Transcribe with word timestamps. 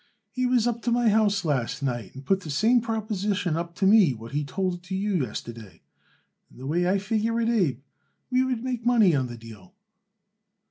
"He 0.31 0.47
was 0.47 0.65
up 0.65 0.81
to 0.81 0.91
my 0.91 1.09
house 1.09 1.45
last 1.45 1.83
night, 1.83 2.15
and 2.15 2.25
put 2.25 2.39
the 2.41 2.49
same 2.49 2.81
proposition 2.81 3.55
up 3.55 3.75
to 3.75 3.85
me 3.85 4.15
what 4.15 4.31
he 4.31 4.43
told 4.43 4.73
it 4.79 4.89
you 4.89 5.13
yesterday, 5.23 5.83
and 6.49 6.59
the 6.59 6.65
way 6.65 6.89
I 6.89 6.97
figure 6.97 7.39
it, 7.39 7.49
Abe, 7.49 7.81
we 8.31 8.43
would 8.43 8.63
make 8.63 8.83
money 8.83 9.13
on 9.13 9.27
the 9.27 9.37
deal." 9.37 9.75